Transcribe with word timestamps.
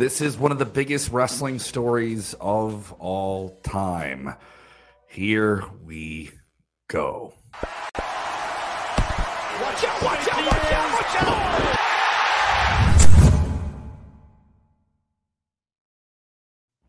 This 0.00 0.22
is 0.22 0.38
one 0.38 0.50
of 0.50 0.58
the 0.58 0.64
biggest 0.64 1.12
wrestling 1.12 1.58
stories 1.58 2.34
of 2.40 2.90
all 2.92 3.60
time. 3.62 4.34
Here 5.06 5.62
we 5.84 6.30
go. 6.88 7.34
Watch 7.52 8.00
out, 9.84 10.02
watch 10.02 10.26
out, 10.26 10.46
watch 10.46 10.72
out, 10.72 10.92
watch 10.94 11.16
out! 11.22 11.76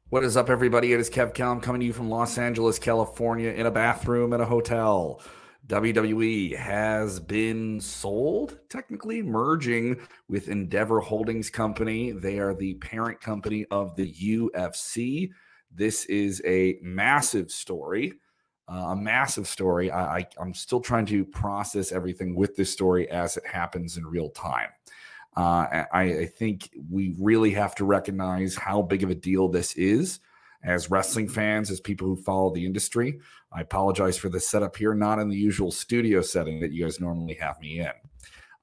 What 0.07 0.23
is 0.23 0.38
up, 0.38 0.50
everybody? 0.50 0.93
It 0.93 1.02
is 1.02 1.09
Kev 1.09 1.34
Kellam 1.34 1.62
coming 1.62 1.82
to 1.82 1.86
you 1.86 1.91
from 1.91 2.09
Los 2.09 2.38
Angeles, 2.38 2.79
California, 2.79 3.51
in 3.51 3.65
a 3.65 3.71
bathroom 3.71 4.32
at 4.32 4.39
a 4.39 4.46
hotel. 4.46 5.20
WWE 5.68 6.56
has 6.57 7.20
been 7.20 7.79
sold, 7.79 8.60
technically 8.70 9.21
merging 9.21 10.00
with 10.28 10.50
Endeavor 10.50 11.00
Holdings 11.00 11.50
Company. 11.50 12.11
They 12.11 12.39
are 12.39 12.54
the 12.54 12.74
parent 12.75 13.21
company 13.21 13.65
of 13.71 13.96
the 13.96 14.11
UFC. 14.11 15.29
This 15.74 16.06
is 16.06 16.42
a 16.46 16.78
massive 16.82 17.51
story. 17.51 18.14
Uh, 18.68 18.89
a 18.89 18.96
massive 18.96 19.47
story. 19.47 19.92
I, 19.92 20.18
I, 20.18 20.28
I'm 20.39 20.54
still 20.54 20.82
trying 20.82 21.06
to 21.07 21.25
process 21.25 21.92
everything 21.92 22.36
with 22.36 22.56
this 22.56 22.71
story 22.71 23.09
as 23.09 23.37
it 23.37 23.46
happens 23.46 23.98
in 23.98 24.06
real 24.06 24.29
time. 24.29 24.70
Uh, 25.37 25.86
I, 25.93 26.01
I 26.01 26.25
think 26.25 26.70
we 26.89 27.15
really 27.20 27.51
have 27.51 27.75
to 27.75 27.86
recognize 27.86 28.56
how 28.56 28.82
big 28.82 29.04
of 29.04 29.09
a 29.09 29.15
deal 29.15 29.48
this 29.48 29.73
is 29.75 30.20
as 30.64 30.92
wrestling 30.92 31.28
fans, 31.28 31.71
as 31.71 31.79
people 31.79 32.08
who 32.08 32.16
follow 32.16 32.53
the 32.53 32.66
industry. 32.66 33.20
I 33.52 33.61
apologize 33.61 34.17
for 34.17 34.30
the 34.30 34.39
setup 34.39 34.76
here, 34.76 34.94
not 34.94 35.20
in 35.20 35.30
the 35.30 35.38
usual 35.38 35.72
studio 35.72 36.22
setting 36.22 36.59
that 36.62 36.72
you 36.72 36.84
guys 36.84 37.00
normally 37.00 37.34
have 37.36 37.59
me 37.59 37.80
in. 37.80 37.92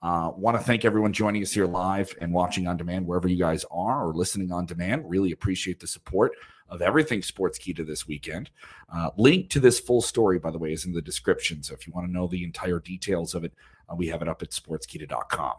Uh, 0.01 0.31
Want 0.37 0.57
to 0.57 0.63
thank 0.63 0.85
everyone 0.85 1.13
joining 1.13 1.43
us 1.43 1.53
here 1.53 1.67
live 1.67 2.15
and 2.21 2.33
watching 2.33 2.67
on 2.67 2.77
demand 2.77 3.07
wherever 3.07 3.29
you 3.29 3.39
guys 3.39 3.65
are 3.71 4.07
or 4.07 4.15
listening 4.15 4.53
on 4.53 4.65
demand. 4.65 5.11
Really 5.11 5.33
appreciate 5.33 5.81
the 5.81 5.89
support 5.89 6.33
of 6.69 6.83
everything 6.83 7.21
Sportskeeda 7.21 7.87
this 7.87 8.07
weekend. 8.07 8.51
Uh, 8.95 9.11
link 9.17 9.51
to 9.51 9.61
this 9.61 9.81
full 9.81 10.03
story, 10.03 10.39
by 10.39 10.51
the 10.51 10.59
way, 10.59 10.73
is 10.73 10.85
in 10.85 10.93
the 10.93 11.03
description. 11.03 11.63
So 11.63 11.75
if 11.75 11.87
you 11.87 11.93
want 11.93 12.07
to 12.07 12.13
know 12.13 12.29
the 12.29 12.45
entire 12.45 12.79
details 12.79 13.35
of 13.35 13.45
it, 13.45 13.53
uh, 13.91 13.97
we 13.97 14.07
have 14.09 14.23
it 14.23 14.29
up 14.29 14.43
at 14.43 14.51
sportskeeda.com. 14.51 15.55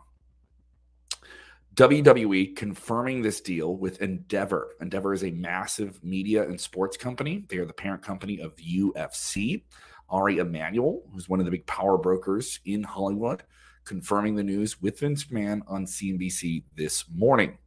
WWE 1.76 2.56
confirming 2.56 3.22
this 3.22 3.42
deal 3.42 3.76
with 3.76 4.02
Endeavor. 4.02 4.76
Endeavor 4.82 5.14
is 5.14 5.24
a 5.24 5.32
massive 5.32 6.04
media 6.04 6.44
and 6.44 6.60
sports 6.60 6.98
company. 6.98 7.46
They 7.48 7.58
are 7.58 7.66
the 7.66 7.74
parent 7.74 8.02
company 8.02 8.40
of 8.40 8.56
UFC. 8.58 9.64
Ari 10.10 10.40
Emanuel, 10.40 11.04
who's 11.14 11.30
one 11.30 11.40
of 11.40 11.46
the 11.46 11.52
big 11.52 11.66
power 11.66 11.98
brokers 11.98 12.60
in 12.66 12.84
Hollywood, 12.84 13.44
confirming 13.86 14.36
the 14.36 14.44
news 14.44 14.82
with 14.82 15.00
Vince 15.00 15.26
McMahon 15.26 15.62
on 15.68 15.86
CNBC 15.86 16.64
this 16.76 17.06
morning. 17.14 17.58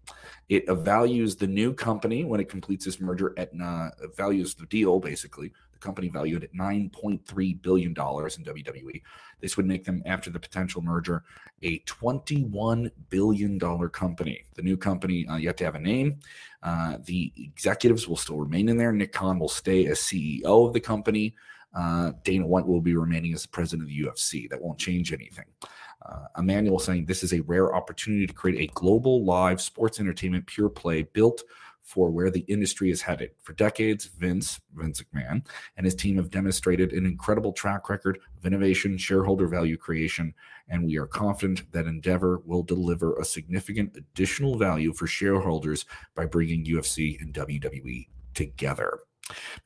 It 0.48 0.68
values 0.70 1.36
the 1.36 1.46
new 1.46 1.72
company 1.72 2.24
when 2.24 2.40
it 2.40 2.48
completes 2.48 2.84
this 2.84 3.00
merger 3.00 3.34
at 3.36 3.50
uh, 3.60 3.90
values 4.16 4.54
the 4.54 4.66
deal 4.66 4.98
basically 5.00 5.52
company 5.82 6.08
valued 6.08 6.44
at 6.44 6.54
$9.3 6.54 7.62
billion 7.62 7.90
in 7.90 7.94
WWE. 7.94 9.02
This 9.40 9.56
would 9.56 9.66
make 9.66 9.84
them, 9.84 10.02
after 10.06 10.30
the 10.30 10.38
potential 10.38 10.82
merger, 10.82 11.24
a 11.62 11.80
$21 11.80 12.90
billion 13.10 13.58
company. 13.90 14.44
The 14.54 14.62
new 14.62 14.76
company, 14.76 15.26
uh, 15.26 15.36
yet 15.36 15.56
to 15.58 15.64
have 15.64 15.74
a 15.74 15.80
name. 15.80 16.20
Uh, 16.62 16.98
the 17.04 17.32
executives 17.36 18.08
will 18.08 18.16
still 18.16 18.38
remain 18.38 18.68
in 18.68 18.76
there. 18.76 18.92
Nick 18.92 19.12
Khan 19.12 19.38
will 19.38 19.48
stay 19.48 19.86
as 19.86 19.98
CEO 19.98 20.66
of 20.66 20.72
the 20.72 20.80
company. 20.80 21.34
Uh, 21.74 22.12
Dana 22.22 22.46
White 22.46 22.66
will 22.66 22.80
be 22.80 22.94
remaining 22.94 23.32
as 23.32 23.42
the 23.42 23.48
president 23.48 23.82
of 23.82 23.88
the 23.88 24.04
UFC. 24.04 24.48
That 24.48 24.60
won't 24.60 24.78
change 24.78 25.12
anything. 25.12 25.46
Uh, 26.04 26.26
Emanuel 26.38 26.78
saying 26.78 27.06
this 27.06 27.22
is 27.22 27.32
a 27.32 27.40
rare 27.40 27.74
opportunity 27.74 28.26
to 28.26 28.32
create 28.32 28.60
a 28.60 28.72
global 28.74 29.24
live 29.24 29.60
sports 29.60 30.00
entertainment 30.00 30.46
pure 30.46 30.68
play 30.68 31.02
built 31.02 31.42
for 31.92 32.10
where 32.10 32.30
the 32.30 32.44
industry 32.48 32.90
is 32.90 33.02
headed. 33.02 33.32
For 33.42 33.52
decades, 33.52 34.06
Vince, 34.06 34.58
Vince 34.74 35.02
McMahon, 35.02 35.46
and 35.76 35.84
his 35.84 35.94
team 35.94 36.16
have 36.16 36.30
demonstrated 36.30 36.94
an 36.94 37.04
incredible 37.04 37.52
track 37.52 37.90
record 37.90 38.18
of 38.38 38.46
innovation, 38.46 38.96
shareholder 38.96 39.46
value 39.46 39.76
creation, 39.76 40.32
and 40.70 40.86
we 40.86 40.96
are 40.96 41.06
confident 41.06 41.70
that 41.72 41.86
Endeavor 41.86 42.40
will 42.46 42.62
deliver 42.62 43.16
a 43.16 43.26
significant 43.26 43.94
additional 43.94 44.56
value 44.56 44.94
for 44.94 45.06
shareholders 45.06 45.84
by 46.14 46.24
bringing 46.24 46.64
UFC 46.64 47.20
and 47.20 47.34
WWE 47.34 48.08
together. 48.32 49.00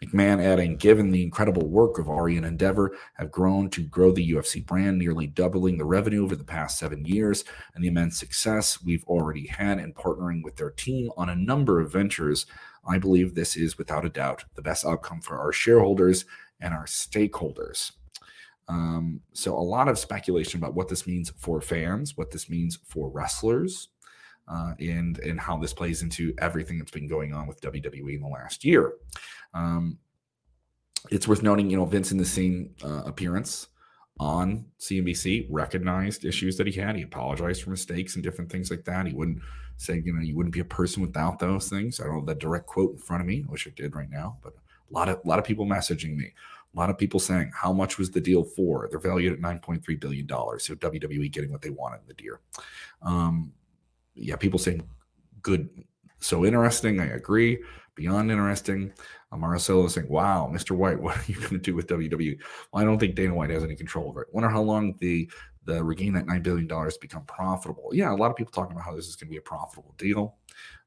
McMahon 0.03 0.43
adding, 0.43 0.77
given 0.77 1.11
the 1.11 1.22
incredible 1.22 1.69
work 1.69 1.99
of 1.99 2.09
Ari 2.09 2.37
and 2.37 2.47
Endeavor 2.47 2.97
have 3.15 3.31
grown 3.31 3.71
to 3.71 3.83
grow 3.83 4.12
the 4.12 4.33
UFC 4.33 4.65
brand, 4.65 4.99
nearly 4.99 5.27
doubling 5.27 5.78
the 5.78 5.84
revenue 5.84 6.25
over 6.25 6.37
the 6.37 6.44
past 6.44 6.78
seven 6.78 7.05
years, 7.05 7.44
and 7.75 7.83
the 7.83 7.89
immense 7.89 8.19
success 8.19 8.83
we've 8.83 9.05
already 9.05 9.47
had 9.47 9.78
in 9.78 9.93
partnering 9.93 10.43
with 10.43 10.56
their 10.56 10.71
team 10.71 11.11
on 11.17 11.28
a 11.28 11.37
number 11.37 11.81
of 11.81 11.93
ventures, 11.93 12.47
I 12.87 12.99
believe 12.99 13.34
this 13.34 13.56
is 13.56 13.78
without 13.78 14.05
a 14.05 14.11
doubt 14.11 14.44
the 14.55 14.62
best 14.62 14.84
outcome 14.84 15.21
for 15.21 15.39
our 15.39 15.53
shareholders 15.53 16.25
and 16.61 16.73
our 16.73 16.87
stakeholders. 16.87 17.93
Um, 18.69 19.21
so, 19.33 19.56
a 19.56 19.61
lot 19.61 19.88
of 19.88 19.99
speculation 19.99 20.59
about 20.59 20.75
what 20.75 20.88
this 20.88 21.06
means 21.06 21.33
for 21.38 21.61
fans, 21.61 22.17
what 22.17 22.33
this 22.33 22.50
means 22.50 22.78
for 22.84 23.09
wrestlers, 23.09 23.88
uh, 24.49 24.75
and 24.79 25.19
and 25.19 25.41
how 25.41 25.57
this 25.57 25.73
plays 25.73 26.03
into 26.03 26.34
everything 26.39 26.79
that's 26.79 26.91
been 26.91 27.09
going 27.09 27.33
on 27.33 27.47
with 27.47 27.61
WWE 27.61 28.15
in 28.15 28.21
the 28.21 28.29
last 28.29 28.65
year. 28.65 28.95
Um, 29.55 29.99
it's 31.11 31.29
worth 31.29 31.43
noting, 31.43 31.71
you 31.71 31.77
know, 31.77 31.84
Vince 31.84 32.12
in 32.12 32.19
the 32.19 32.25
same 32.25 32.75
uh, 32.85 33.03
appearance 33.05 33.69
on 34.19 34.65
CNBC 34.81 35.47
recognized 35.51 36.25
issues 36.25 36.56
that 36.56 36.67
he 36.67 36.73
had. 36.73 36.97
He 36.97 37.03
apologized 37.03 37.62
for 37.62 37.71
mistakes 37.71 38.15
and 38.15 38.25
different 38.25 38.51
things 38.51 38.71
like 38.71 38.85
that. 38.85 39.06
He 39.06 39.12
wouldn't 39.12 39.41
say, 39.77 40.03
you 40.05 40.12
know, 40.12 40.23
you 40.23 40.35
wouldn't 40.35 40.55
be 40.55 40.61
a 40.61 40.65
person 40.65 41.03
without 41.03 41.39
those 41.39 41.69
things. 41.69 42.01
I 42.01 42.05
don't 42.05 42.17
have 42.17 42.27
that 42.27 42.39
direct 42.39 42.67
quote 42.67 42.93
in 42.93 42.99
front 42.99 43.21
of 43.21 43.27
me. 43.27 43.45
I 43.47 43.51
wish 43.51 43.67
I 43.67 43.71
did 43.77 43.95
right 43.95 44.11
now, 44.11 44.39
but 44.43 44.55
a 44.55 44.95
lot 44.95 45.09
of 45.09 45.21
a 45.25 45.29
lot 45.29 45.39
of 45.39 45.45
people 45.45 45.67
messaging 45.67 46.17
me. 46.17 46.33
A 46.75 46.79
lot 46.79 46.91
of 46.91 46.99
people 46.99 47.21
saying, 47.21 47.53
how 47.55 47.73
much 47.73 47.97
was 47.97 48.11
the 48.11 48.21
deal 48.21 48.45
for? 48.45 48.87
They're 48.91 48.99
valued 48.99 49.33
at 49.33 49.39
$9.3 49.39 49.99
billion. 49.99 50.29
So 50.29 50.75
WWE 50.75 51.33
getting 51.33 51.51
what 51.51 51.62
they 51.62 51.71
wanted 51.71 52.01
in 52.03 52.09
the 52.09 52.15
deal. 52.15 52.37
Um, 53.01 53.53
yeah, 54.16 54.37
people 54.37 54.59
saying 54.59 54.82
good, 55.43 55.69
so 56.21 56.44
interesting. 56.44 57.00
I 57.00 57.06
agree. 57.06 57.62
Beyond 57.94 58.31
interesting. 58.31 58.93
Uh, 59.32 59.37
Marcelo 59.37 59.88
saying, 59.88 60.09
"Wow, 60.09 60.50
Mr. 60.53 60.72
White, 60.72 61.00
what 61.03 61.16
are 61.16 61.25
you 61.27 61.37
going 61.37 61.50
to 61.50 61.59
do 61.59 61.75
with 61.75 61.87
WWE?" 61.87 62.38
Well, 62.72 62.82
I 62.82 62.84
don't 62.84 62.99
think 62.99 63.15
Dana 63.15 63.34
White 63.34 63.50
has 63.50 63.65
any 63.65 63.76
control 63.76 64.09
over 64.09 64.22
it. 64.22 64.28
Wonder 64.32 64.49
how 64.49 64.62
long 64.62 64.94
the 65.00 65.31
the 65.65 65.82
regain 65.82 66.12
that 66.15 66.26
nine 66.26 66.43
billion 66.43 66.66
dollars 66.66 66.97
become 66.97 67.25
profitable. 67.25 67.91
Yeah, 67.93 68.12
a 68.12 68.15
lot 68.15 68.31
of 68.31 68.37
people 68.37 68.53
talking 68.53 68.72
about 68.72 68.84
how 68.84 68.94
this 68.94 69.09
is 69.09 69.16
going 69.16 69.28
to 69.28 69.32
be 69.32 69.38
a 69.38 69.43
profitable 69.43 69.94
deal. 69.99 70.37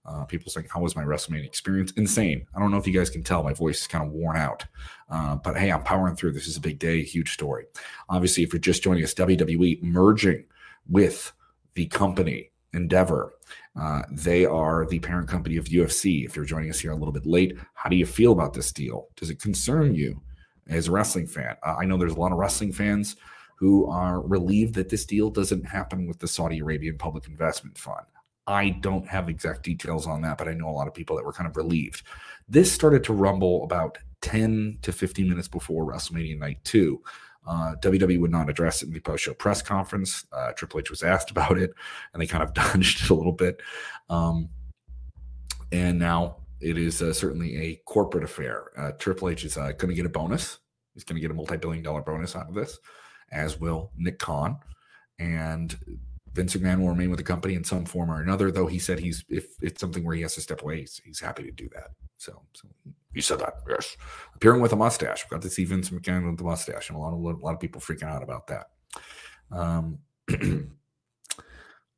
Uh, 0.06 0.24
people 0.26 0.52
saying, 0.52 0.68
"How 0.70 0.80
was 0.82 0.96
my 0.96 1.04
WrestleMania 1.04 1.46
experience?" 1.46 1.92
Insane. 1.94 2.46
I 2.56 2.60
don't 2.60 2.72
know 2.72 2.78
if 2.78 2.88
you 2.88 2.94
guys 2.94 3.10
can 3.10 3.24
tell, 3.24 3.44
my 3.44 3.54
voice 3.54 3.82
is 3.82 3.88
kind 3.88 4.06
of 4.06 4.12
worn 4.12 4.38
out. 4.38 4.66
Uh, 5.10 5.36
but 5.36 5.58
hey, 5.58 5.72
I'm 5.72 5.84
powering 5.84 6.16
through. 6.16 6.34
This 6.34 6.48
is 6.48 6.58
a 6.58 6.62
big 6.62 6.80
day, 6.80 7.04
huge 7.04 7.34
story. 7.34 7.66
Obviously, 8.08 8.44
if 8.44 8.54
you're 8.54 8.60
just 8.60 8.84
joining 8.84 9.04
us, 9.04 9.14
WWE 9.14 9.84
merging 9.84 10.46
with 10.88 11.34
the 11.76 11.88
company 11.88 12.52
Endeavor. 12.74 13.34
Uh, 13.80 14.04
they 14.12 14.46
are 14.46 14.86
the 14.86 15.00
parent 15.00 15.28
company 15.28 15.58
of 15.58 15.66
UFC. 15.66 16.26
If 16.26 16.36
you're 16.36 16.46
joining 16.46 16.70
us 16.70 16.80
here 16.80 16.92
a 16.92 16.96
little 16.96 17.12
bit 17.12 17.26
late, 17.26 17.58
how 17.74 17.90
do 17.90 17.96
you 17.96 18.06
feel 18.06 18.32
about 18.32 18.54
this 18.54 18.72
deal? 18.72 19.08
Does 19.16 19.30
it 19.30 19.42
concern 19.42 19.96
you 19.96 20.22
as 20.68 20.88
a 20.88 20.92
wrestling 20.92 21.28
fan? 21.28 21.56
Uh, 21.66 21.76
I 21.80 21.86
know 21.86 21.98
there's 21.98 22.14
a 22.14 22.20
lot 22.20 22.32
of 22.32 22.38
wrestling 22.38 22.72
fans 22.72 23.16
who 23.56 23.90
are 23.90 24.22
relieved 24.22 24.76
that 24.76 24.90
this 24.90 25.06
deal 25.06 25.30
doesn't 25.30 25.66
happen 25.66 26.08
with 26.08 26.20
the 26.20 26.28
Saudi 26.28 26.60
Arabian 26.60 26.98
Public 26.98 27.28
Investment 27.28 27.78
Fund. 27.78 28.06
I 28.48 28.70
don't 28.82 29.08
have 29.08 29.30
exact 29.30 29.64
details 29.64 30.08
on 30.08 30.22
that, 30.22 30.38
but 30.38 30.48
I 30.48 30.54
know 30.54 30.70
a 30.70 30.72
lot 30.72 30.88
of 30.88 30.94
people 30.94 31.16
that 31.16 31.26
were 31.26 31.34
kind 31.34 31.50
of 31.50 31.58
relieved. 31.58 32.04
This 32.48 32.72
started 32.72 33.04
to 33.04 33.14
rumble 33.14 33.64
about 33.64 33.98
10 34.22 34.80
to 34.82 34.92
15 34.92 35.30
minutes 35.30 35.48
before 35.48 35.86
WrestleMania 35.86 36.38
Night 36.38 36.64
2 36.64 37.02
uh, 37.50 37.76
WWE 37.82 38.22
would 38.22 38.32
not 38.32 38.48
address 38.48 38.84
it 38.84 38.88
in 38.88 38.94
the 38.94 39.00
post 39.00 39.24
show 39.24 39.34
press 39.34 39.62
conference. 39.62 40.24
Uh, 40.32 40.52
Triple 40.52 40.80
H 40.80 40.92
was 40.92 41.02
asked 41.02 41.32
about 41.32 41.58
it, 41.58 41.74
and 42.14 42.22
they 42.22 42.28
kind 42.28 42.44
of 42.44 42.54
dodged 42.54 43.04
it 43.04 43.10
a 43.10 43.16
little 43.16 43.34
bit. 43.34 43.62
Um, 44.10 44.50
and 45.72 45.98
now 45.98 46.38
it 46.62 46.78
is 46.78 47.02
uh, 47.02 47.12
certainly 47.12 47.58
a 47.58 47.76
corporate 47.86 48.24
affair. 48.24 48.72
Uh, 48.78 48.92
Triple 48.92 49.30
H 49.30 49.44
is 49.44 49.58
uh, 49.58 49.72
going 49.72 49.90
to 49.90 49.96
get 49.96 50.06
a 50.06 50.10
bonus. 50.10 50.60
He's 50.94 51.04
going 51.04 51.16
to 51.16 51.22
get 51.22 51.32
a 51.32 51.34
multi 51.34 51.58
billion 51.58 51.84
dollar 51.84 52.02
bonus 52.02 52.36
out 52.36 52.48
of 52.48 52.54
this, 52.54 52.78
as 53.32 53.60
will 53.60 53.92
Nick 53.98 54.20
Khan. 54.20 54.58
And 55.18 55.76
Vince 56.34 56.56
McMahon 56.56 56.80
will 56.80 56.90
remain 56.90 57.10
with 57.10 57.18
the 57.18 57.24
company 57.24 57.56
in 57.56 57.64
some 57.64 57.86
form 57.86 58.12
or 58.12 58.22
another, 58.22 58.52
though 58.52 58.68
he 58.68 58.80
said 58.80 59.00
he's, 59.00 59.24
if 59.30 59.48
it's 59.62 59.82
something 59.82 60.04
where 60.04 60.16
he 60.16 60.22
has 60.22 60.36
to 60.36 60.42
step 60.42 60.62
away, 60.62 60.82
he's, 60.82 61.02
he's 61.04 61.20
happy 61.20 61.44
to 61.44 61.52
do 61.52 61.70
that. 61.74 61.90
So, 62.18 62.42
so 62.54 62.68
you 63.14 63.22
said 63.22 63.40
that, 63.40 63.56
yes. 63.68 63.98
Appearing 64.36 64.62
with 64.62 64.74
a 64.74 64.76
mustache. 64.76 65.26
We 65.26 65.36
got 65.36 65.42
to 65.42 65.50
see 65.50 65.66
Vince 65.66 65.90
McMahon 65.90 66.28
with 66.28 66.38
the 66.38 66.44
mustache, 66.44 66.90
and 66.90 66.98
a 66.98 67.00
lot 67.00 67.14
of 67.14 67.20
a 67.20 67.46
lot 67.46 67.54
of 67.54 67.60
people 67.60 67.82
freaking 67.82 68.04
out 68.04 68.24
about 68.24 68.48
that. 68.48 68.68
Um, 69.52 70.00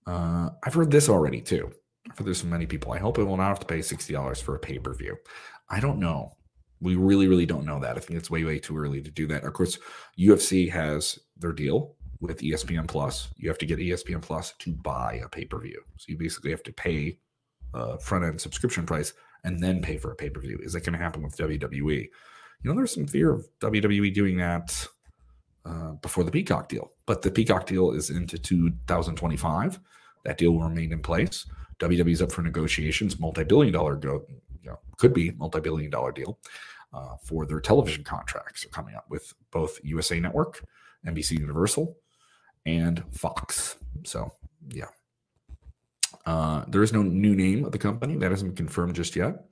uh, 0.07 0.49
I've 0.63 0.73
heard 0.73 0.91
this 0.91 1.09
already 1.09 1.41
too. 1.41 1.71
I've 2.09 2.17
heard 2.17 2.27
this 2.27 2.41
from 2.41 2.51
many 2.51 2.65
people. 2.65 2.93
I 2.93 2.99
hope 2.99 3.17
it 3.17 3.23
will 3.23 3.37
not 3.37 3.49
have 3.49 3.59
to 3.59 3.65
pay 3.65 3.81
sixty 3.81 4.13
dollars 4.13 4.39
for 4.39 4.55
a 4.55 4.59
pay 4.59 4.79
per 4.79 4.93
view. 4.93 5.17
I 5.69 5.79
don't 5.79 5.99
know. 5.99 6.37
We 6.79 6.95
really, 6.95 7.27
really 7.27 7.45
don't 7.45 7.65
know 7.65 7.79
that. 7.79 7.97
I 7.97 7.99
think 7.99 8.17
it's 8.17 8.31
way, 8.31 8.43
way 8.43 8.57
too 8.57 8.75
early 8.75 9.01
to 9.01 9.11
do 9.11 9.27
that. 9.27 9.43
Of 9.43 9.53
course, 9.53 9.77
UFC 10.17 10.71
has 10.71 11.19
their 11.37 11.51
deal 11.51 11.95
with 12.21 12.39
ESPN 12.39 12.87
Plus. 12.87 13.29
You 13.37 13.49
have 13.49 13.57
to 13.57 13.65
get 13.65 13.79
ESPN 13.79 14.21
Plus 14.21 14.53
to 14.59 14.71
buy 14.71 15.21
a 15.23 15.27
pay 15.27 15.45
per 15.45 15.59
view. 15.59 15.81
So 15.97 16.05
you 16.09 16.17
basically 16.17 16.51
have 16.51 16.63
to 16.63 16.71
pay 16.73 17.17
a 17.73 17.99
front 17.99 18.23
end 18.23 18.39
subscription 18.39 18.85
price 18.85 19.13
and 19.43 19.59
then 19.59 19.81
pay 19.81 19.97
for 19.97 20.11
a 20.11 20.15
pay 20.15 20.29
per 20.29 20.39
view. 20.39 20.59
Is 20.63 20.73
that 20.73 20.85
going 20.85 20.93
to 20.93 21.03
happen 21.03 21.23
with 21.23 21.35
WWE? 21.35 22.09
You 22.63 22.69
know, 22.69 22.75
there's 22.75 22.93
some 22.93 23.07
fear 23.07 23.31
of 23.31 23.47
WWE 23.59 24.13
doing 24.13 24.37
that 24.37 24.87
uh, 25.65 25.93
before 25.93 26.23
the 26.23 26.31
Peacock 26.31 26.69
deal, 26.69 26.91
but 27.05 27.21
the 27.21 27.31
Peacock 27.31 27.65
deal 27.65 27.91
is 27.91 28.09
into 28.09 28.37
2025. 28.37 29.79
That 30.23 30.37
deal 30.37 30.51
will 30.51 30.69
remain 30.69 30.93
in 30.93 31.01
place. 31.01 31.47
WWE's 31.79 32.21
up 32.21 32.31
for 32.31 32.43
negotiations, 32.43 33.19
multi-billion 33.19 33.73
dollar 33.73 33.95
go, 33.95 34.23
you 34.61 34.69
know, 34.69 34.79
could 34.97 35.13
be 35.13 35.31
multi-billion 35.31 35.89
dollar 35.89 36.11
deal 36.11 36.37
uh, 36.93 37.15
for 37.23 37.47
their 37.47 37.59
television 37.59 38.03
contracts. 38.03 38.63
are 38.63 38.69
coming 38.69 38.93
up 38.95 39.05
with 39.09 39.33
both 39.51 39.79
USA 39.83 40.19
Network, 40.19 40.63
NBC 41.07 41.39
Universal, 41.39 41.97
and 42.65 43.03
Fox. 43.11 43.77
So 44.03 44.31
yeah, 44.69 44.87
uh, 46.25 46.65
there 46.67 46.83
is 46.83 46.93
no 46.93 47.01
new 47.01 47.35
name 47.35 47.65
of 47.65 47.71
the 47.71 47.77
company 47.77 48.15
that 48.17 48.31
hasn't 48.31 48.55
been 48.55 48.65
confirmed 48.65 48.95
just 48.95 49.15
yet. 49.15 49.45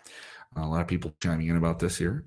A 0.56 0.65
lot 0.65 0.81
of 0.81 0.88
people 0.88 1.13
chiming 1.21 1.47
in 1.47 1.57
about 1.57 1.79
this 1.79 1.97
here. 1.97 2.25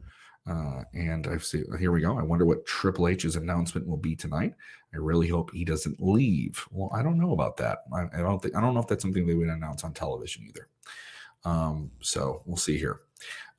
Uh, 0.49 0.83
and 0.95 1.29
I 1.29 1.39
see 1.39 1.63
here 1.79 1.93
we 1.93 2.01
go. 2.01 2.19
I 2.19 2.23
wonder 2.23 2.45
what 2.45 2.67
Triple 2.67 3.07
H's 3.09 3.37
announcement 3.37 3.87
will 3.87 3.97
be 3.97 4.17
tonight. 4.17 4.55
I 4.93 4.97
really 4.97 5.29
hope 5.29 5.53
he 5.53 5.65
doesn't 5.65 6.03
leave. 6.03 6.67
Well, 6.73 6.91
I 6.93 7.03
don't 7.03 7.19
know 7.19 7.33
about 7.33 7.57
that. 7.59 7.79
I, 7.95 8.07
I 8.13 8.23
don't 8.23 8.43
think 8.43 8.57
I 8.57 8.61
don't 8.61 8.75
know 8.75 8.81
if 8.81 8.89
that's 8.89 9.03
something 9.03 9.25
they 9.25 9.35
would 9.35 9.49
announce 9.49 9.85
on 9.85 9.93
television 9.93 10.45
either. 10.49 10.69
Um, 11.45 11.93
so 12.01 12.43
we'll 12.45 12.57
see 12.57 12.77
here. 12.77 13.01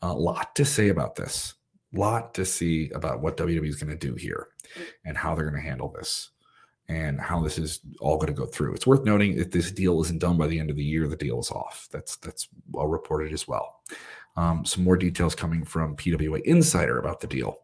A 0.02 0.14
lot 0.14 0.56
to 0.56 0.66
say 0.66 0.90
about 0.90 1.16
this. 1.16 1.54
Lot 1.94 2.34
to 2.34 2.44
see 2.44 2.90
about 2.90 3.22
what 3.22 3.38
WWE 3.38 3.68
is 3.68 3.82
going 3.82 3.98
to 3.98 4.08
do 4.08 4.16
here 4.16 4.50
and 5.06 5.16
how 5.16 5.36
they're 5.36 5.50
going 5.50 5.62
to 5.62 5.68
handle 5.68 5.90
this 5.90 6.32
and 6.94 7.20
how 7.20 7.42
this 7.42 7.58
is 7.58 7.80
all 8.00 8.18
going 8.18 8.28
to 8.28 8.34
go 8.34 8.46
through. 8.46 8.74
It's 8.74 8.88
worth 8.88 9.04
noting 9.04 9.38
if 9.38 9.52
this 9.52 9.72
deal 9.72 10.02
isn't 10.02 10.20
done 10.20 10.38
by 10.38 10.48
the 10.48 10.60
end 10.60 10.70
of 10.70 10.76
the 10.76 10.84
year, 10.84 11.08
the 11.08 11.16
deal 11.16 11.40
is 11.40 11.50
off. 11.52 11.88
That's 11.92 12.18
that's 12.18 12.48
well 12.72 12.88
reported 12.88 13.34
as 13.34 13.48
well. 13.48 13.82
Um, 14.36 14.66
some 14.66 14.84
more 14.84 14.98
details 14.98 15.36
coming 15.36 15.64
from 15.64 15.96
PWInsider 15.96 16.98
about 16.98 17.20
the 17.20 17.28
deal. 17.28 17.60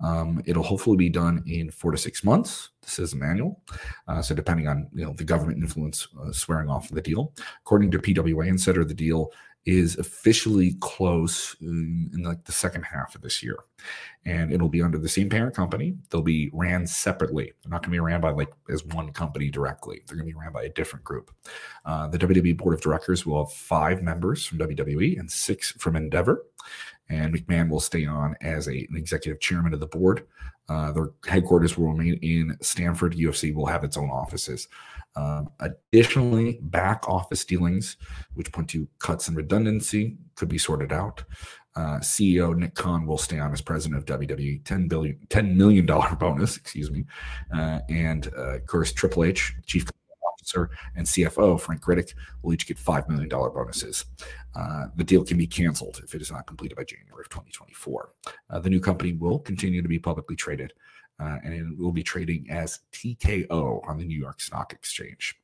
Um, 0.00 0.42
it'll 0.46 0.64
hopefully 0.64 0.96
be 0.96 1.08
done 1.08 1.44
in 1.46 1.70
four 1.70 1.92
to 1.92 1.98
six 1.98 2.24
months. 2.24 2.70
This 2.82 2.98
is 2.98 3.12
a 3.12 3.16
manual, 3.16 3.60
uh, 4.08 4.22
so 4.22 4.34
depending 4.34 4.66
on 4.66 4.88
you 4.94 5.04
know 5.04 5.12
the 5.12 5.24
government 5.24 5.58
influence 5.58 6.08
uh, 6.20 6.32
swearing 6.32 6.68
off 6.68 6.88
the 6.88 7.02
deal. 7.02 7.32
According 7.60 7.90
to 7.92 7.98
PWInsider, 7.98 8.86
the 8.86 8.94
deal 8.94 9.30
is 9.66 9.98
officially 9.98 10.76
close 10.80 11.54
in, 11.60 12.10
in, 12.14 12.22
like 12.22 12.44
the 12.44 12.52
second 12.52 12.82
half 12.84 13.14
of 13.14 13.20
this 13.20 13.42
year. 13.42 13.56
And 14.24 14.52
it'll 14.52 14.68
be 14.68 14.82
under 14.82 14.98
the 14.98 15.08
same 15.08 15.28
parent 15.28 15.54
company. 15.54 15.94
They'll 16.10 16.22
be 16.22 16.50
ran 16.52 16.86
separately. 16.86 17.52
They're 17.62 17.70
not 17.70 17.82
going 17.82 17.90
to 17.90 17.96
be 17.96 18.00
ran 18.00 18.20
by 18.20 18.30
like 18.30 18.52
as 18.70 18.84
one 18.84 19.12
company 19.12 19.50
directly. 19.50 20.00
They're 20.06 20.16
going 20.16 20.26
to 20.26 20.32
be 20.32 20.40
ran 20.40 20.52
by 20.52 20.64
a 20.64 20.70
different 20.70 21.04
group. 21.04 21.30
Uh, 21.84 22.08
the 22.08 22.18
wwe 22.18 22.56
board 22.56 22.74
of 22.74 22.80
directors 22.80 23.26
will 23.26 23.44
have 23.44 23.52
five 23.52 24.02
members 24.02 24.44
from 24.46 24.58
wwe 24.58 25.18
and 25.18 25.30
six 25.30 25.72
from 25.72 25.96
endeavor 25.96 26.44
and 27.08 27.34
mcmahon 27.34 27.68
will 27.68 27.80
stay 27.80 28.06
on 28.06 28.36
as 28.40 28.68
a, 28.68 28.86
an 28.90 28.96
executive 28.96 29.40
chairman 29.40 29.74
of 29.74 29.80
the 29.80 29.86
board. 29.86 30.26
Uh, 30.68 30.92
their 30.92 31.10
headquarters 31.26 31.78
will 31.78 31.92
remain 31.92 32.18
in 32.22 32.56
stamford 32.60 33.14
ufc 33.14 33.54
will 33.54 33.66
have 33.66 33.84
its 33.84 33.96
own 33.96 34.10
offices. 34.10 34.68
Um, 35.16 35.50
additionally, 35.60 36.58
back 36.62 37.08
office 37.08 37.44
dealings, 37.44 37.96
which 38.34 38.52
point 38.52 38.68
to 38.70 38.86
cuts 39.00 39.26
and 39.26 39.36
redundancy, 39.36 40.16
could 40.36 40.48
be 40.48 40.58
sorted 40.58 40.92
out. 40.92 41.24
Uh, 41.74 41.98
CEO 41.98 42.56
Nick 42.56 42.74
Khan 42.74 43.06
will 43.06 43.18
stay 43.18 43.38
on 43.38 43.52
as 43.52 43.60
president 43.60 43.98
of 43.98 44.18
WWE, 44.20 44.64
10 44.64 44.88
billion, 44.88 45.18
10 45.28 45.56
million 45.56 45.86
dollar 45.86 46.14
bonus, 46.16 46.56
excuse 46.58 46.90
me, 46.90 47.04
uh, 47.54 47.80
and 47.88 48.28
uh, 48.36 48.56
of 48.56 48.66
course 48.66 48.92
Triple 48.92 49.24
H, 49.24 49.54
Chief 49.66 49.86
And 50.96 51.06
CFO 51.06 51.60
Frank 51.60 51.82
Riddick 51.82 52.14
will 52.42 52.54
each 52.54 52.66
get 52.66 52.78
five 52.78 53.08
million 53.08 53.28
dollar 53.28 53.50
bonuses. 53.50 54.04
Uh, 54.54 54.86
the 54.96 55.04
deal 55.04 55.24
can 55.24 55.38
be 55.38 55.46
canceled 55.46 56.00
if 56.02 56.14
it 56.14 56.22
is 56.22 56.30
not 56.30 56.46
completed 56.46 56.76
by 56.76 56.84
January 56.84 57.22
of 57.22 57.28
2024. 57.28 58.12
Uh, 58.50 58.58
the 58.58 58.70
new 58.70 58.80
company 58.80 59.12
will 59.12 59.38
continue 59.38 59.82
to 59.82 59.88
be 59.88 59.98
publicly 59.98 60.36
traded 60.36 60.72
uh, 61.20 61.38
and 61.44 61.54
it 61.54 61.78
will 61.78 61.92
be 61.92 62.02
trading 62.02 62.46
as 62.50 62.80
TKO 62.92 63.86
on 63.88 63.98
the 63.98 64.04
New 64.04 64.18
York 64.18 64.40
Stock 64.40 64.72
Exchange. 64.72 65.36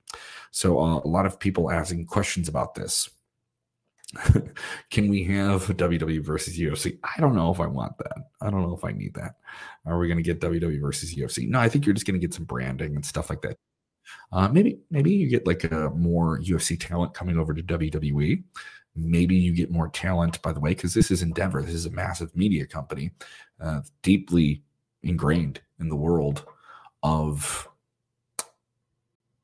So, 0.51 0.79
uh, 0.79 1.01
a 1.05 1.09
lot 1.09 1.27
of 1.27 1.41
people 1.41 1.71
asking 1.71 2.07
questions 2.07 2.49
about 2.49 2.75
this. 2.75 3.11
Can 4.91 5.09
we 5.09 5.25
have 5.25 5.67
WWE 5.67 6.23
versus 6.23 6.57
UFC? 6.57 6.99
I 7.03 7.21
don't 7.21 7.35
know 7.35 7.51
if 7.51 7.59
I 7.59 7.67
want 7.67 7.99
that. 7.99 8.17
I 8.41 8.51
don't 8.51 8.63
know 8.63 8.77
if 8.77 8.85
I 8.85 8.93
need 8.93 9.15
that. 9.15 9.37
Are 9.85 9.99
we 9.99 10.07
going 10.07 10.23
to 10.23 10.23
get 10.23 10.41
WWE 10.41 10.81
versus 10.81 11.15
UFC? 11.15 11.49
No, 11.49 11.59
I 11.59 11.69
think 11.69 11.85
you're 11.85 11.95
just 11.95 12.07
going 12.07 12.21
to 12.21 12.25
get 12.25 12.35
some 12.35 12.45
branding 12.45 12.95
and 12.95 13.05
stuff 13.05 13.29
like 13.29 13.43
that. 13.43 13.59
Uh, 14.33 14.49
maybe, 14.49 14.79
maybe 14.91 15.13
you 15.13 15.29
get 15.29 15.47
like 15.47 15.65
a 15.65 15.91
more 15.91 16.39
UFC 16.41 16.79
talent 16.79 17.15
coming 17.15 17.39
over 17.39 17.55
to 17.55 17.63
WWE. 17.63 18.43
Maybe 18.97 19.35
you 19.35 19.53
get 19.55 19.71
more 19.71 19.89
talent, 19.89 20.41
by 20.43 20.53
the 20.53 20.61
way, 20.61 20.71
because 20.71 20.95
this 20.95 21.11
is 21.11 21.23
Endeavor. 21.23 21.63
This 21.63 21.75
is 21.75 21.87
a 21.87 21.91
massive 21.91 22.35
media 22.37 22.65
company, 22.67 23.11
uh, 23.61 23.81
deeply 24.03 24.63
ingrained 25.03 25.61
in 25.81 25.89
the 25.89 25.97
world 25.97 26.45
of 27.03 27.69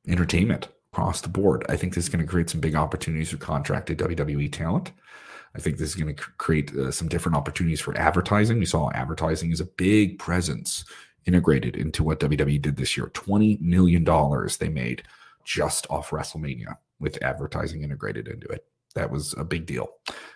entertainment 0.06 0.68
across 0.92 1.20
the 1.20 1.28
board. 1.28 1.64
I 1.68 1.76
think 1.76 1.94
this 1.94 2.04
is 2.04 2.10
going 2.10 2.24
to 2.24 2.30
create 2.30 2.50
some 2.50 2.60
big 2.60 2.74
opportunities 2.74 3.30
for 3.30 3.36
contracted 3.36 3.98
WWE 3.98 4.52
talent. 4.52 4.92
I 5.54 5.58
think 5.58 5.78
this 5.78 5.90
is 5.90 5.94
going 5.96 6.14
to 6.14 6.22
create 6.38 6.74
uh, 6.76 6.92
some 6.92 7.08
different 7.08 7.36
opportunities 7.36 7.80
for 7.80 7.96
advertising. 7.98 8.58
We 8.58 8.66
saw 8.66 8.90
advertising 8.92 9.50
is 9.50 9.60
a 9.60 9.64
big 9.64 10.18
presence 10.18 10.84
integrated 11.26 11.76
into 11.76 12.02
what 12.02 12.20
WWE 12.20 12.60
did 12.60 12.76
this 12.76 12.96
year. 12.96 13.06
$20 13.08 13.60
million 13.60 14.04
they 14.58 14.68
made 14.68 15.02
just 15.44 15.86
off 15.90 16.10
WrestleMania 16.10 16.76
with 16.98 17.22
advertising 17.22 17.82
integrated 17.82 18.28
into 18.28 18.46
it. 18.48 18.66
That 18.94 19.10
was 19.10 19.34
a 19.34 19.44
big 19.44 19.66
deal. 19.66 19.88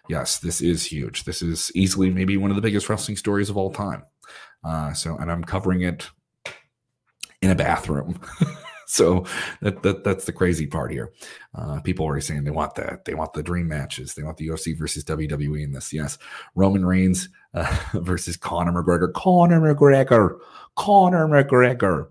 Yes, 0.08 0.38
this 0.38 0.60
is 0.60 0.86
huge. 0.86 1.24
This 1.24 1.42
is 1.42 1.72
easily 1.74 2.10
maybe 2.10 2.36
one 2.36 2.50
of 2.50 2.56
the 2.56 2.62
biggest 2.62 2.88
wrestling 2.88 3.16
stories 3.16 3.50
of 3.50 3.56
all 3.56 3.72
time. 3.72 4.04
Uh, 4.62 4.92
so, 4.92 5.16
and 5.16 5.30
I'm 5.30 5.44
covering 5.44 5.82
it 5.82 6.08
in 7.42 7.50
a 7.50 7.54
bathroom. 7.54 8.20
so 8.86 9.24
that, 9.60 9.82
that 9.82 10.04
that's 10.04 10.24
the 10.24 10.32
crazy 10.32 10.66
part 10.66 10.92
here. 10.92 11.12
Uh, 11.54 11.80
people 11.80 12.06
are 12.06 12.20
saying 12.20 12.44
they 12.44 12.50
want 12.50 12.74
that. 12.76 13.04
They 13.04 13.14
want 13.14 13.32
the 13.32 13.42
dream 13.42 13.68
matches. 13.68 14.14
They 14.14 14.22
want 14.22 14.36
the 14.36 14.48
UFC 14.48 14.76
versus 14.78 15.04
WWE 15.04 15.62
in 15.62 15.72
this. 15.72 15.92
Yes, 15.92 16.16
Roman 16.54 16.86
Reigns 16.86 17.28
uh, 17.54 17.78
versus 17.94 18.36
Conor 18.36 18.72
McGregor. 18.72 19.12
Conor 19.12 19.60
McGregor. 19.60 20.38
Conor 20.76 21.28
McGregor. 21.28 22.08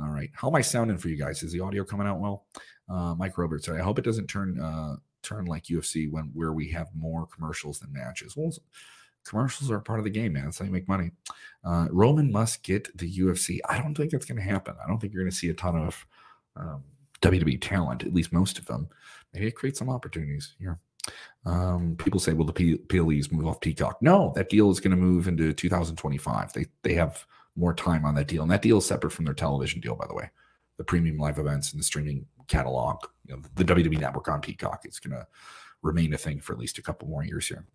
All 0.00 0.10
right. 0.10 0.30
How 0.34 0.48
am 0.48 0.54
I 0.54 0.62
sounding 0.62 0.98
for 0.98 1.08
you 1.08 1.16
guys? 1.16 1.42
Is 1.42 1.52
the 1.52 1.60
audio 1.60 1.84
coming 1.84 2.06
out 2.06 2.20
well? 2.20 2.46
Uh, 2.88 3.14
Mike 3.14 3.36
Roberts. 3.36 3.68
I 3.68 3.78
hope 3.78 3.98
it 3.98 4.04
doesn't 4.04 4.26
turn 4.26 4.58
uh, 4.58 4.96
turn 5.22 5.44
like 5.44 5.64
UFC 5.64 6.10
when 6.10 6.30
where 6.32 6.52
we 6.52 6.70
have 6.70 6.88
more 6.94 7.26
commercials 7.26 7.78
than 7.78 7.92
matches. 7.92 8.36
Well, 8.36 8.52
commercials 9.24 9.70
are 9.70 9.80
part 9.80 9.98
of 9.98 10.04
the 10.04 10.10
game, 10.10 10.32
man. 10.32 10.44
That's 10.44 10.58
how 10.58 10.64
you 10.64 10.70
make 10.70 10.88
money. 10.88 11.10
Uh, 11.64 11.88
Roman 11.90 12.32
must 12.32 12.62
get 12.62 12.96
the 12.96 13.18
UFC. 13.18 13.58
I 13.68 13.78
don't 13.78 13.94
think 13.94 14.10
that's 14.10 14.24
going 14.24 14.38
to 14.38 14.42
happen. 14.42 14.74
I 14.82 14.88
don't 14.88 14.98
think 14.98 15.12
you're 15.12 15.22
going 15.22 15.30
to 15.30 15.36
see 15.36 15.50
a 15.50 15.54
ton 15.54 15.76
of 15.76 16.06
um, 16.56 16.82
WWE 17.20 17.60
talent, 17.60 18.02
at 18.02 18.14
least 18.14 18.32
most 18.32 18.58
of 18.58 18.66
them. 18.66 18.88
Maybe 19.34 19.46
it 19.46 19.54
creates 19.54 19.78
some 19.78 19.90
opportunities 19.90 20.54
here. 20.58 20.80
Um, 21.46 21.96
people 21.96 22.20
say, 22.20 22.32
"Will 22.32 22.44
the 22.44 22.52
P- 22.52 22.76
PLEs 22.76 23.32
move 23.32 23.46
off 23.46 23.60
Peacock?" 23.60 23.98
No, 24.00 24.32
that 24.36 24.50
deal 24.50 24.70
is 24.70 24.80
going 24.80 24.90
to 24.90 24.96
move 24.96 25.28
into 25.28 25.52
2025. 25.52 26.52
They 26.52 26.66
they 26.82 26.94
have 26.94 27.26
more 27.56 27.74
time 27.74 28.04
on 28.04 28.14
that 28.16 28.28
deal, 28.28 28.42
and 28.42 28.50
that 28.50 28.62
deal 28.62 28.78
is 28.78 28.86
separate 28.86 29.12
from 29.12 29.24
their 29.24 29.34
television 29.34 29.80
deal, 29.80 29.96
by 29.96 30.06
the 30.06 30.14
way. 30.14 30.30
The 30.76 30.84
premium 30.84 31.18
live 31.18 31.38
events 31.38 31.72
and 31.72 31.80
the 31.80 31.84
streaming 31.84 32.26
catalog, 32.48 33.04
you 33.26 33.36
know, 33.36 33.42
the 33.54 33.64
WWE 33.64 34.00
network 34.00 34.28
on 34.28 34.40
Peacock, 34.40 34.82
is 34.84 34.98
going 34.98 35.16
to 35.16 35.26
remain 35.82 36.12
a 36.14 36.18
thing 36.18 36.40
for 36.40 36.52
at 36.52 36.58
least 36.58 36.78
a 36.78 36.82
couple 36.82 37.08
more 37.08 37.24
years 37.24 37.48
here. 37.48 37.66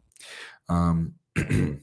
Um, 0.70 1.16
people 1.36 1.82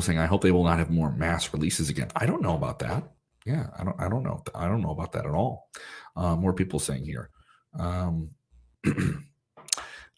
saying, 0.00 0.18
"I 0.18 0.26
hope 0.26 0.42
they 0.42 0.52
will 0.52 0.64
not 0.64 0.78
have 0.78 0.90
more 0.90 1.12
mass 1.12 1.52
releases 1.52 1.90
again." 1.90 2.10
I 2.16 2.26
don't 2.26 2.42
know 2.42 2.54
about 2.54 2.78
that. 2.80 3.04
Yeah, 3.44 3.68
I 3.78 3.84
don't. 3.84 4.00
I 4.00 4.08
don't 4.08 4.22
know. 4.22 4.42
I 4.54 4.68
don't 4.68 4.80
know 4.80 4.90
about 4.90 5.12
that 5.12 5.26
at 5.26 5.34
all. 5.34 5.68
Uh, 6.16 6.34
more 6.36 6.54
people 6.54 6.78
saying 6.78 7.04
here. 7.04 7.30
Um, 7.78 8.30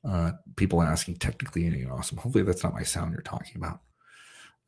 uh, 0.09 0.33
people 0.57 0.83
asking 0.83 1.17
technically 1.17 1.67
anything 1.67 1.91
awesome. 1.91 2.19
Hopefully 2.19 2.45
that's 2.45 2.63
not 2.63 2.75
my 2.75 2.83
sound 2.83 3.13
you're 3.13 3.23
talking 3.23 3.57
about. 3.57 3.81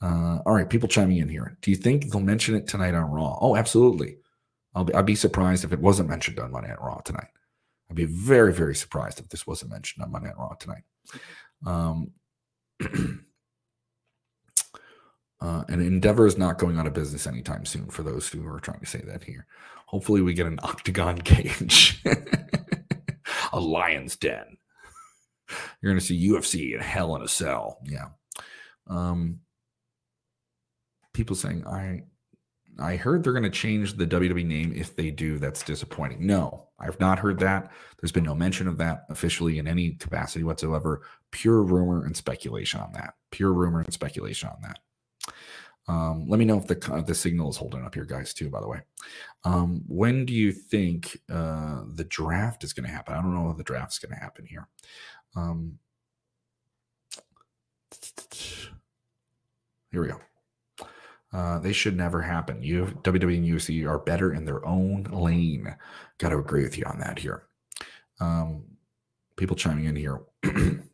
Uh, 0.00 0.38
all 0.46 0.54
right, 0.54 0.68
people 0.68 0.88
chiming 0.88 1.18
in 1.18 1.28
here. 1.28 1.56
Do 1.60 1.70
you 1.70 1.76
think 1.76 2.10
they'll 2.10 2.20
mention 2.20 2.54
it 2.54 2.66
tonight 2.66 2.94
on 2.94 3.10
Raw? 3.10 3.38
Oh, 3.40 3.56
absolutely. 3.56 4.18
I'll 4.74 4.84
be, 4.84 4.94
I'd 4.94 5.06
be 5.06 5.14
surprised 5.14 5.64
if 5.64 5.72
it 5.72 5.80
wasn't 5.80 6.08
mentioned 6.08 6.38
on 6.38 6.52
Monday 6.52 6.68
Night 6.68 6.80
Raw 6.80 7.00
tonight. 7.00 7.28
I'd 7.90 7.96
be 7.96 8.04
very, 8.04 8.52
very 8.52 8.74
surprised 8.74 9.18
if 9.18 9.28
this 9.28 9.46
wasn't 9.46 9.72
mentioned 9.72 10.04
on 10.04 10.12
Monday 10.12 10.28
Night 10.28 10.38
Raw 10.38 10.54
tonight. 10.54 10.82
Um, 11.66 12.10
uh, 15.40 15.64
and 15.68 15.80
Endeavor 15.80 16.26
is 16.26 16.38
not 16.38 16.58
going 16.58 16.78
out 16.78 16.86
of 16.86 16.94
business 16.94 17.26
anytime 17.26 17.64
soon. 17.64 17.88
For 17.88 18.02
those 18.02 18.28
who 18.28 18.46
are 18.46 18.60
trying 18.60 18.80
to 18.80 18.86
say 18.86 19.02
that 19.06 19.24
here, 19.24 19.46
hopefully 19.86 20.20
we 20.20 20.34
get 20.34 20.46
an 20.46 20.60
octagon 20.62 21.18
cage, 21.18 22.02
a 23.52 23.58
lion's 23.58 24.16
den. 24.16 24.58
You're 25.80 25.92
going 25.92 26.00
to 26.00 26.04
see 26.04 26.28
UFC 26.28 26.74
and 26.74 26.82
Hell 26.82 27.16
in 27.16 27.22
a 27.22 27.28
Cell. 27.28 27.78
Yeah. 27.84 28.06
Um, 28.86 29.40
people 31.12 31.36
saying 31.36 31.66
I 31.66 32.02
I 32.78 32.94
heard 32.96 33.24
they're 33.24 33.32
going 33.32 33.42
to 33.42 33.50
change 33.50 33.94
the 33.94 34.06
WWE 34.06 34.46
name. 34.46 34.72
If 34.74 34.94
they 34.94 35.10
do, 35.10 35.38
that's 35.38 35.64
disappointing. 35.64 36.24
No, 36.24 36.68
I've 36.78 37.00
not 37.00 37.18
heard 37.18 37.40
that. 37.40 37.72
There's 38.00 38.12
been 38.12 38.24
no 38.24 38.36
mention 38.36 38.68
of 38.68 38.78
that 38.78 39.04
officially 39.10 39.58
in 39.58 39.66
any 39.66 39.92
capacity 39.94 40.44
whatsoever. 40.44 41.02
Pure 41.32 41.64
rumor 41.64 42.04
and 42.04 42.16
speculation 42.16 42.80
on 42.80 42.92
that. 42.92 43.14
Pure 43.32 43.52
rumor 43.52 43.80
and 43.80 43.92
speculation 43.92 44.48
on 44.48 44.58
that. 44.62 44.78
Um, 45.88 46.28
let 46.28 46.38
me 46.38 46.44
know 46.44 46.58
if 46.58 46.66
the 46.66 47.02
the 47.06 47.14
signal 47.14 47.50
is 47.50 47.56
holding 47.56 47.84
up 47.84 47.94
here, 47.94 48.04
guys. 48.04 48.34
Too, 48.34 48.50
by 48.50 48.60
the 48.60 48.68
way. 48.68 48.80
Um, 49.44 49.82
when 49.88 50.26
do 50.26 50.34
you 50.34 50.52
think 50.52 51.18
uh, 51.32 51.82
the 51.94 52.04
draft 52.04 52.62
is 52.62 52.74
going 52.74 52.86
to 52.86 52.92
happen? 52.92 53.14
I 53.14 53.22
don't 53.22 53.34
know 53.34 53.50
if 53.50 53.56
the 53.56 53.64
draft 53.64 53.92
is 53.92 53.98
going 53.98 54.14
to 54.14 54.20
happen 54.20 54.44
here. 54.44 54.68
Um, 55.34 55.78
here 59.90 60.02
we 60.02 60.08
go. 60.08 60.20
Uh, 61.32 61.58
they 61.58 61.72
should 61.72 61.96
never 61.96 62.22
happen. 62.22 62.62
You 62.62 62.86
WWE 63.02 63.36
and 63.38 63.46
UFC 63.46 63.86
are 63.86 63.98
better 63.98 64.32
in 64.32 64.44
their 64.44 64.64
own 64.66 65.04
lane. 65.04 65.74
Got 66.18 66.30
to 66.30 66.38
agree 66.38 66.62
with 66.62 66.78
you 66.78 66.84
on 66.84 66.98
that 67.00 67.18
here. 67.18 67.44
Um, 68.20 68.64
people 69.36 69.56
chiming 69.56 69.84
in 69.84 69.96
here. 69.96 70.20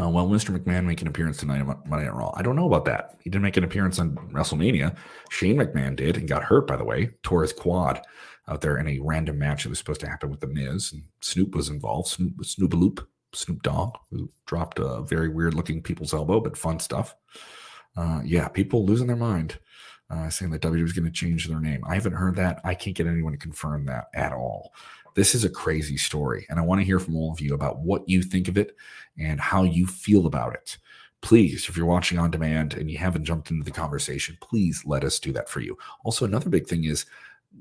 uh, 0.00 0.08
well, 0.08 0.28
Mr. 0.28 0.56
McMahon 0.56 0.84
make 0.84 1.00
an 1.00 1.08
appearance 1.08 1.36
tonight 1.36 1.60
on 1.60 1.66
Monday 1.86 2.06
Night 2.06 2.14
Raw. 2.14 2.32
I 2.34 2.42
don't 2.42 2.56
know 2.56 2.66
about 2.66 2.84
that. 2.86 3.16
He 3.22 3.30
didn't 3.30 3.44
make 3.44 3.56
an 3.56 3.64
appearance 3.64 3.98
on 3.98 4.16
WrestleMania. 4.32 4.96
Shane 5.30 5.56
McMahon 5.56 5.96
did 5.96 6.16
and 6.16 6.28
got 6.28 6.44
hurt, 6.44 6.66
by 6.66 6.76
the 6.76 6.84
way, 6.84 7.10
tore 7.22 7.42
his 7.42 7.52
quad 7.52 8.00
out 8.48 8.60
there 8.60 8.76
in 8.78 8.88
a 8.88 8.98
random 9.00 9.38
match 9.38 9.62
that 9.62 9.70
was 9.70 9.78
supposed 9.78 10.00
to 10.00 10.08
happen 10.08 10.30
with 10.30 10.40
The 10.40 10.48
Miz. 10.48 10.92
And 10.92 11.02
Snoop 11.20 11.54
was 11.54 11.68
involved. 11.68 12.08
Snoop, 12.08 12.36
Snoopaloop, 12.38 13.06
Snoop 13.32 13.62
Dogg, 13.62 13.96
who 14.10 14.30
dropped 14.46 14.78
a 14.78 15.02
very 15.02 15.28
weird 15.28 15.54
looking 15.54 15.82
people's 15.82 16.12
elbow, 16.12 16.40
but 16.40 16.56
fun 16.56 16.80
stuff 16.80 17.14
uh, 17.96 18.20
yeah, 18.24 18.48
people 18.48 18.84
losing 18.84 19.06
their 19.06 19.16
mind 19.16 19.58
uh, 20.10 20.28
saying 20.28 20.50
that 20.50 20.62
WWE 20.62 20.84
is 20.84 20.92
going 20.92 21.04
to 21.04 21.10
change 21.10 21.46
their 21.46 21.60
name. 21.60 21.82
I 21.86 21.94
haven't 21.94 22.14
heard 22.14 22.36
that. 22.36 22.60
I 22.64 22.74
can't 22.74 22.96
get 22.96 23.06
anyone 23.06 23.32
to 23.32 23.38
confirm 23.38 23.86
that 23.86 24.06
at 24.14 24.32
all. 24.32 24.72
This 25.14 25.34
is 25.34 25.44
a 25.44 25.50
crazy 25.50 25.96
story, 25.96 26.46
and 26.50 26.58
I 26.58 26.62
want 26.62 26.80
to 26.80 26.84
hear 26.84 26.98
from 26.98 27.16
all 27.16 27.32
of 27.32 27.40
you 27.40 27.54
about 27.54 27.78
what 27.78 28.08
you 28.08 28.22
think 28.22 28.48
of 28.48 28.58
it 28.58 28.76
and 29.18 29.40
how 29.40 29.62
you 29.62 29.86
feel 29.86 30.26
about 30.26 30.54
it. 30.54 30.76
Please, 31.20 31.68
if 31.68 31.76
you're 31.76 31.86
watching 31.86 32.18
on 32.18 32.30
demand 32.30 32.74
and 32.74 32.90
you 32.90 32.98
haven't 32.98 33.24
jumped 33.24 33.50
into 33.50 33.64
the 33.64 33.70
conversation, 33.70 34.36
please 34.40 34.82
let 34.84 35.04
us 35.04 35.18
do 35.18 35.32
that 35.32 35.48
for 35.48 35.60
you. 35.60 35.78
Also, 36.04 36.24
another 36.24 36.50
big 36.50 36.66
thing 36.66 36.84
is 36.84 37.06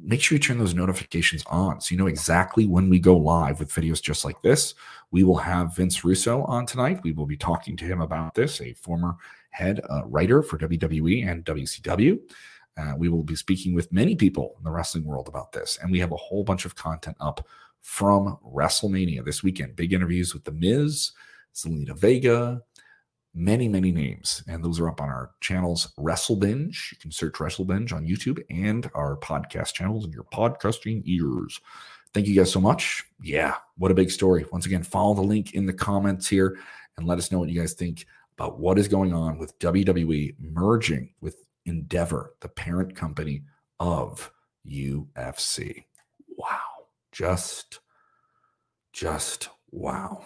make 0.02 0.22
sure 0.22 0.36
you 0.36 0.40
turn 0.40 0.58
those 0.58 0.74
notifications 0.74 1.44
on 1.48 1.80
so 1.80 1.94
you 1.94 2.00
know 2.00 2.08
exactly 2.08 2.66
when 2.66 2.90
we 2.90 2.98
go 3.00 3.16
live 3.16 3.60
with 3.60 3.72
videos 3.72 4.02
just 4.02 4.26
like 4.26 4.42
this. 4.42 4.74
We 5.12 5.24
will 5.24 5.38
have 5.38 5.76
Vince 5.76 6.04
Russo 6.04 6.44
on 6.44 6.66
tonight. 6.66 7.02
We 7.04 7.12
will 7.12 7.28
be 7.28 7.38
talking 7.38 7.78
to 7.78 7.86
him 7.86 8.02
about 8.02 8.34
this, 8.34 8.60
a 8.62 8.74
former 8.74 9.16
head 9.52 9.82
uh, 9.90 10.04
writer 10.06 10.42
for 10.42 10.58
WWE 10.58 11.30
and 11.30 11.46
WCW. 11.46 12.20
Uh, 12.78 12.94
we 12.98 13.10
will 13.10 13.24
be 13.24 13.36
speaking 13.36 13.74
with 13.74 13.92
many 13.92 14.16
people 14.16 14.56
in 14.58 14.64
the 14.64 14.72
wrestling 14.72 15.06
world 15.06 15.28
about 15.28 15.52
this, 15.52 15.78
and 15.82 15.92
we 15.92 16.00
have 16.00 16.12
a 16.12 16.18
whole 16.18 16.44
bunch 16.44 16.66
of 16.66 16.76
content 16.76 17.18
up 17.20 17.46
from 17.82 18.38
WrestleMania 18.46 19.24
this 19.24 19.44
weekend. 19.44 19.76
Big 19.76 19.94
interviews 19.94 20.34
with 20.34 20.44
The 20.44 20.52
Miz, 20.52 21.12
Zelina 21.54 21.96
Vega, 21.96 22.62
many, 23.34 23.68
many 23.68 23.92
names. 23.92 24.44
And 24.48 24.64
those 24.64 24.80
are 24.80 24.90
up 24.90 25.02
on 25.02 25.10
our 25.10 25.32
channels, 25.42 25.92
Wrestle 25.98 26.36
Binge. 26.36 26.90
You 26.92 26.98
can 26.98 27.12
search 27.12 27.40
Wrestle 27.40 27.66
Binge 27.66 27.92
on 27.92 28.06
YouTube 28.06 28.44
and 28.50 28.90
our 28.94 29.18
podcast 29.18 29.74
channels 29.74 30.06
in 30.06 30.12
your 30.12 30.26
podcasting 30.26 31.02
ears. 31.06 31.60
Thank 32.14 32.28
you 32.28 32.36
guys 32.36 32.52
so 32.52 32.62
much. 32.62 33.04
Yeah, 33.22 33.56
what 33.78 33.92
a 33.92 33.96
big 33.96 34.12
story. 34.12 34.46
Once 34.52 34.66
again, 34.66 34.84
follow 34.84 35.16
the 35.16 35.22
link 35.22 35.54
in 35.54 35.66
the 35.66 35.74
comments 35.74 36.28
here 36.28 36.58
and 36.98 37.08
let 37.08 37.18
us 37.18 37.32
know 37.32 37.40
what 37.40 37.50
you 37.50 37.60
guys 37.60 37.74
think 37.74 38.06
about 38.38 38.60
what 38.60 38.78
is 38.78 38.88
going 38.88 39.14
on 39.14 39.38
with 39.38 39.58
WWE 39.60 40.36
merging 40.40 41.12
with 41.22 41.38
Endeavor, 41.66 42.36
the 42.42 42.50
parent 42.50 42.96
company 42.96 43.44
of 43.80 44.32
UFC. 44.68 45.86
Wow. 46.38 46.60
Just, 47.12 47.80
just 48.92 49.50
wow. 49.72 50.24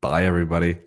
Bye, 0.00 0.24
everybody. 0.26 0.78